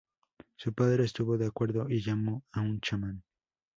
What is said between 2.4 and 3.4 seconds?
a un chamán.